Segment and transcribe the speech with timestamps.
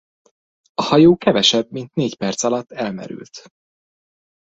[0.73, 3.45] A hajó kevesebb mint négy perc alatt elmerült.